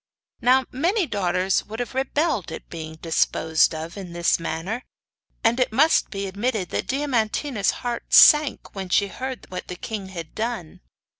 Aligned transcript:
Now 0.41 0.65
many 0.71 1.05
daughters 1.05 1.63
would 1.67 1.79
have 1.79 1.93
rebelled 1.93 2.51
at 2.51 2.71
being 2.71 2.95
disposed 2.95 3.75
of 3.75 3.97
in 3.97 4.13
the 4.13 4.37
manner; 4.39 4.81
and 5.43 5.59
it 5.59 5.71
must 5.71 6.09
be 6.09 6.25
admitted 6.25 6.69
that 6.69 6.87
Diamantina's 6.87 7.69
heart 7.85 8.11
sank 8.11 8.73
when 8.73 8.89
she 8.89 9.09
heard 9.09 9.45
what 9.51 9.67
the 9.67 9.75
king 9.75 10.07
had 10.07 10.33
done. 10.33 10.79